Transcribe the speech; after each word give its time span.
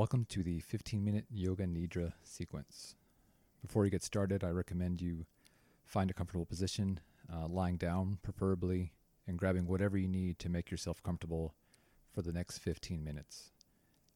Welcome 0.00 0.24
to 0.30 0.42
the 0.42 0.60
15 0.60 1.04
minute 1.04 1.26
Yoga 1.30 1.66
Nidra 1.66 2.14
sequence. 2.22 2.94
Before 3.60 3.84
you 3.84 3.90
get 3.90 4.02
started, 4.02 4.42
I 4.42 4.48
recommend 4.48 5.02
you 5.02 5.26
find 5.84 6.10
a 6.10 6.14
comfortable 6.14 6.46
position, 6.46 7.00
uh, 7.30 7.46
lying 7.48 7.76
down 7.76 8.16
preferably, 8.22 8.94
and 9.28 9.38
grabbing 9.38 9.66
whatever 9.66 9.98
you 9.98 10.08
need 10.08 10.38
to 10.38 10.48
make 10.48 10.70
yourself 10.70 11.02
comfortable 11.02 11.52
for 12.14 12.22
the 12.22 12.32
next 12.32 12.60
15 12.60 13.04
minutes. 13.04 13.50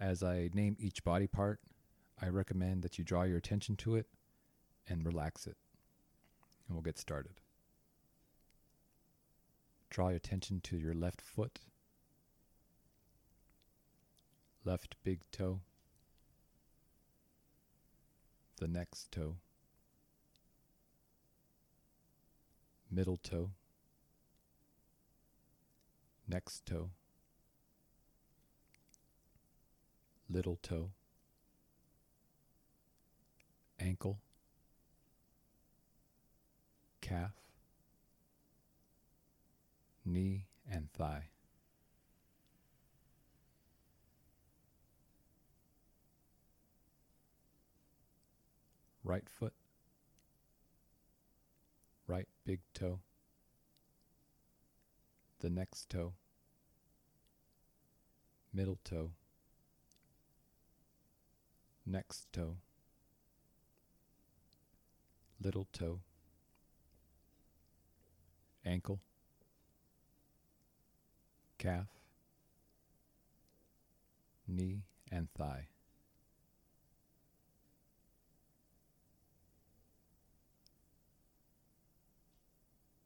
As 0.00 0.22
I 0.22 0.48
name 0.54 0.78
each 0.80 1.04
body 1.04 1.26
part, 1.26 1.60
I 2.22 2.28
recommend 2.28 2.80
that 2.80 2.96
you 2.96 3.04
draw 3.04 3.24
your 3.24 3.36
attention 3.36 3.76
to 3.76 3.96
it 3.96 4.06
and 4.88 5.04
relax 5.04 5.46
it. 5.46 5.58
And 6.66 6.74
we'll 6.74 6.84
get 6.84 6.98
started. 6.98 7.34
Draw 9.90 10.08
your 10.08 10.16
attention 10.16 10.62
to 10.62 10.78
your 10.78 10.94
left 10.94 11.20
foot, 11.20 11.58
left 14.66 14.96
big 15.04 15.20
toe, 15.30 15.60
the 18.58 18.66
next 18.66 19.12
toe, 19.12 19.36
middle 22.90 23.16
toe, 23.16 23.50
next 26.26 26.66
toe, 26.66 26.90
little 30.28 30.58
toe, 30.60 30.90
ankle, 33.78 34.18
calf, 37.00 37.34
knee, 40.04 40.46
and 40.68 40.92
thigh. 40.92 41.28
Right 49.16 49.30
foot, 49.30 49.54
right 52.06 52.28
big 52.44 52.60
toe, 52.74 53.00
the 55.40 55.48
next 55.48 55.88
toe, 55.88 56.12
middle 58.52 58.78
toe, 58.84 59.12
next 61.86 62.30
toe, 62.30 62.58
little 65.42 65.66
toe, 65.72 66.00
ankle, 68.66 69.00
calf, 71.56 71.88
knee, 74.46 74.82
and 75.10 75.32
thigh. 75.32 75.68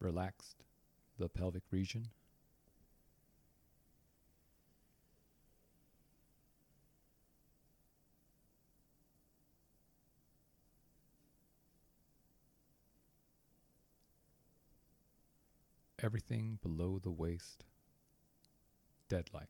Relaxed 0.00 0.62
the 1.18 1.28
pelvic 1.28 1.64
region. 1.70 2.08
Everything 16.00 16.60
below 16.62 17.00
the 17.02 17.10
waist 17.10 17.64
dead 19.08 19.30
like. 19.32 19.48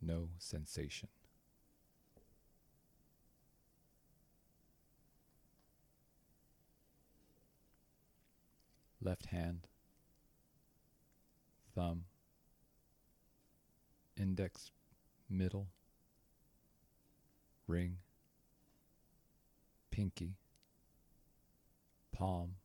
No 0.00 0.28
sensation. 0.38 1.08
Left 9.06 9.26
hand, 9.26 9.68
thumb, 11.76 12.06
index, 14.16 14.72
middle, 15.30 15.68
ring, 17.68 17.98
pinky, 19.92 20.34
palm, 22.10 22.56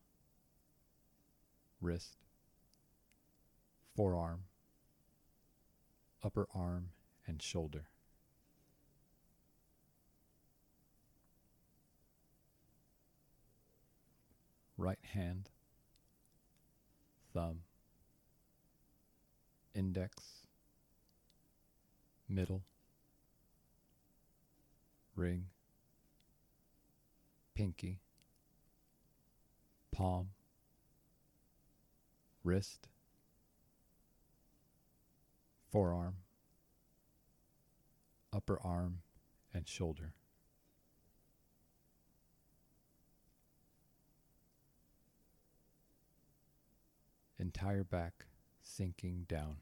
wrist, 1.79 2.17
forearm, 3.95 4.45
upper 6.23 6.47
arm, 6.55 6.89
and 7.27 7.39
shoulder. 7.39 7.83
Right 14.75 14.97
hand, 15.03 15.50
thumb, 17.33 17.59
index, 19.73 20.15
middle, 22.27 22.63
ring, 25.15 25.45
pinky, 27.55 27.99
palm, 29.91 30.29
wrist, 32.43 32.87
forearm, 35.71 36.15
upper 38.33 38.59
arm, 38.61 38.99
and 39.53 39.67
shoulder. 39.67 40.13
Entire 47.41 47.83
back 47.83 48.27
sinking 48.61 49.25
down. 49.27 49.55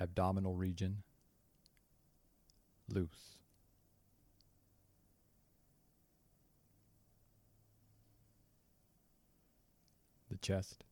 Abdominal 0.00 0.54
region 0.54 1.02
loose. 2.88 3.36
The 10.30 10.38
chest 10.38 10.84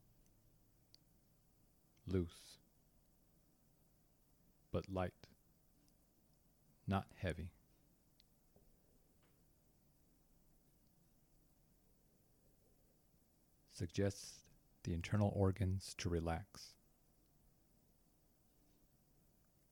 loose, 2.10 2.58
but 4.72 4.88
light, 4.88 5.12
not 6.86 7.06
heavy. 7.16 7.50
Suggests 13.72 14.40
the 14.82 14.92
internal 14.92 15.32
organs 15.36 15.94
to 15.98 16.08
relax. 16.08 16.74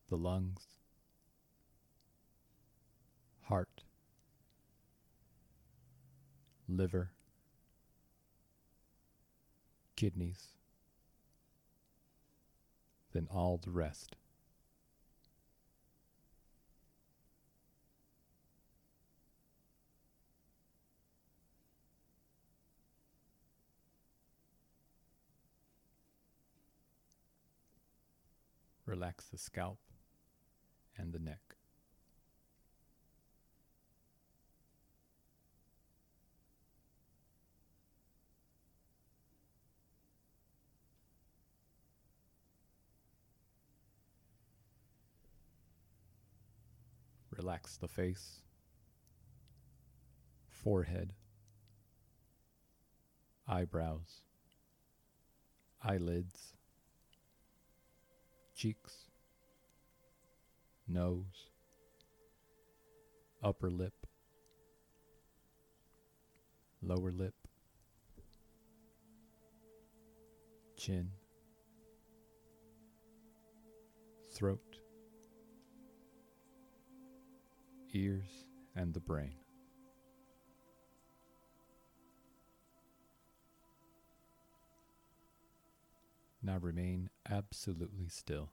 The 0.08 0.16
lungs, 0.16 0.62
heart, 3.48 3.82
liver, 6.68 7.10
kidneys, 9.96 10.48
then 13.16 13.26
all 13.30 13.58
the 13.64 13.70
rest. 13.70 14.14
Relax 28.84 29.24
the 29.24 29.38
scalp 29.38 29.78
and 30.98 31.14
the 31.14 31.18
neck. 31.18 31.56
Relax 47.46 47.76
the 47.76 47.86
face, 47.86 48.40
forehead, 50.48 51.12
eyebrows, 53.46 54.22
eyelids, 55.80 56.54
cheeks, 58.56 58.94
nose, 60.88 61.50
upper 63.44 63.70
lip, 63.70 64.08
lower 66.82 67.12
lip, 67.12 67.36
chin, 70.76 71.12
throat, 74.32 74.65
ears, 77.96 78.44
and 78.74 78.92
the 78.92 79.00
brain. 79.00 79.32
Now 86.42 86.58
remain 86.58 87.08
absolutely 87.30 88.08
still. 88.08 88.50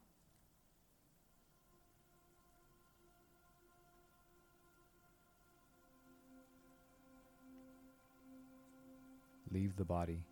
Leave 9.51 9.75
the 9.75 9.85
body 9.85 10.23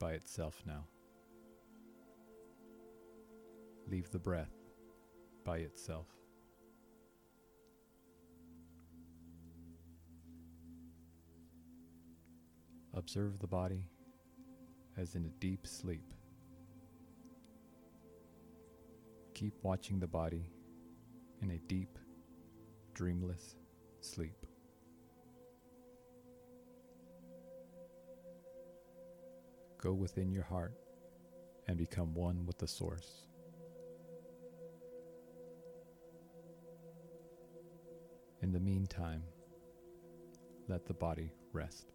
by 0.00 0.14
itself 0.14 0.62
now. 0.66 0.86
Leave 3.86 4.10
the 4.10 4.18
breath 4.18 4.56
by 5.44 5.58
itself. 5.58 6.06
Observe 12.96 13.40
the 13.40 13.46
body 13.46 13.88
as 14.96 15.16
in 15.16 15.24
a 15.24 15.40
deep 15.40 15.66
sleep. 15.66 16.14
Keep 19.34 19.54
watching 19.62 19.98
the 19.98 20.06
body 20.06 20.48
in 21.42 21.50
a 21.50 21.58
deep, 21.58 21.98
dreamless 22.94 23.56
sleep. 24.00 24.46
Go 29.78 29.92
within 29.92 30.30
your 30.30 30.44
heart 30.44 30.74
and 31.66 31.76
become 31.76 32.14
one 32.14 32.46
with 32.46 32.58
the 32.58 32.68
Source. 32.68 33.26
In 38.40 38.52
the 38.52 38.60
meantime, 38.60 39.24
let 40.68 40.86
the 40.86 40.94
body 40.94 41.32
rest. 41.52 41.92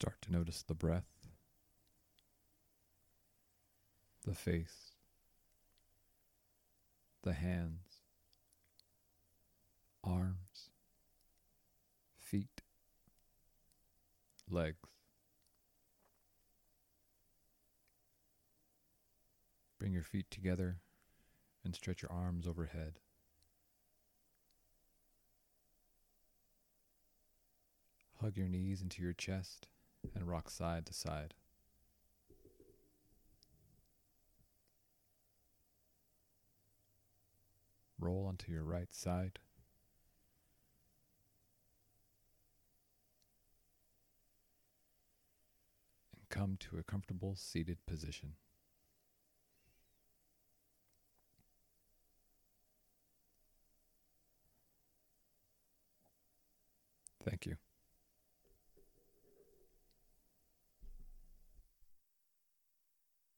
Start 0.00 0.22
to 0.22 0.32
notice 0.32 0.62
the 0.62 0.74
breath, 0.74 1.08
the 4.24 4.32
face, 4.32 4.92
the 7.24 7.32
hands, 7.32 7.98
arms, 10.04 10.70
feet, 12.16 12.62
legs. 14.48 14.76
Bring 19.80 19.92
your 19.92 20.04
feet 20.04 20.30
together 20.30 20.76
and 21.64 21.74
stretch 21.74 22.02
your 22.02 22.12
arms 22.12 22.46
overhead. 22.46 23.00
Hug 28.20 28.36
your 28.36 28.46
knees 28.46 28.80
into 28.80 29.02
your 29.02 29.12
chest 29.12 29.66
and 30.14 30.28
rock 30.28 30.50
side 30.50 30.86
to 30.86 30.94
side. 30.94 31.34
Roll 38.00 38.26
onto 38.26 38.52
your 38.52 38.62
right 38.62 38.92
side. 38.92 39.38
And 46.14 46.28
come 46.28 46.56
to 46.60 46.78
a 46.78 46.82
comfortable 46.82 47.34
seated 47.36 47.78
position. 47.86 48.34
Thank 57.24 57.46
you. 57.46 57.56